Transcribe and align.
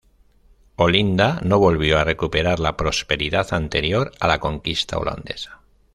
Olinda 0.77 1.27
no 1.51 1.59
volvió 1.63 1.99
a 1.99 2.03
recuperar 2.03 2.59
la 2.59 2.75
prosperidad 2.75 3.53
anterior 3.53 4.11
a 4.19 4.27
la 4.33 4.39
conquista 4.39 4.97
holandesa. 4.97 5.61